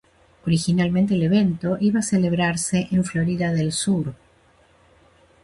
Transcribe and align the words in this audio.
Originalmente 0.47 1.13
el 1.13 1.21
evento 1.21 1.77
iba 1.79 1.99
a 1.99 2.01
celebrarse 2.01 2.87
en 2.89 3.03
Florida 3.03 3.53
del 3.53 3.71
Sur. 3.71 4.15